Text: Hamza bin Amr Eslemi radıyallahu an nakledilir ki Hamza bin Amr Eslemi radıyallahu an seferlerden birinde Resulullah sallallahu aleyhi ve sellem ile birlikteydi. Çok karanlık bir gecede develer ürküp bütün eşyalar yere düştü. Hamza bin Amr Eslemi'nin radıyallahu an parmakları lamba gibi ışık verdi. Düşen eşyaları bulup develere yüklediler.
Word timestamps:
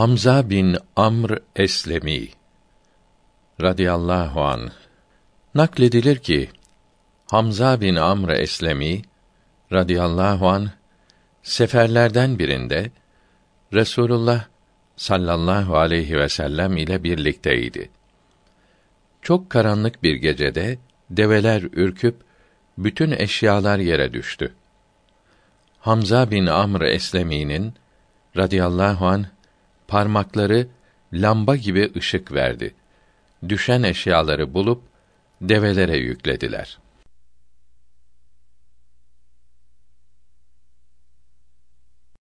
Hamza 0.00 0.50
bin 0.50 0.76
Amr 0.96 1.38
Eslemi 1.56 2.28
radıyallahu 3.60 4.40
an 4.40 4.70
nakledilir 5.54 6.16
ki 6.16 6.50
Hamza 7.26 7.80
bin 7.80 7.96
Amr 7.96 8.28
Eslemi 8.28 9.02
radıyallahu 9.72 10.48
an 10.48 10.70
seferlerden 11.42 12.38
birinde 12.38 12.90
Resulullah 13.72 14.44
sallallahu 14.96 15.76
aleyhi 15.76 16.18
ve 16.18 16.28
sellem 16.28 16.76
ile 16.76 17.04
birlikteydi. 17.04 17.90
Çok 19.22 19.50
karanlık 19.50 20.02
bir 20.02 20.14
gecede 20.14 20.78
develer 21.10 21.62
ürküp 21.62 22.16
bütün 22.78 23.10
eşyalar 23.10 23.78
yere 23.78 24.12
düştü. 24.12 24.54
Hamza 25.80 26.30
bin 26.30 26.46
Amr 26.46 26.80
Eslemi'nin 26.80 27.74
radıyallahu 28.36 29.06
an 29.06 29.26
parmakları 29.90 30.66
lamba 31.12 31.56
gibi 31.56 31.90
ışık 31.96 32.32
verdi. 32.32 32.74
Düşen 33.48 33.82
eşyaları 33.82 34.54
bulup 34.54 34.82
develere 35.40 35.96
yüklediler. 35.96 36.78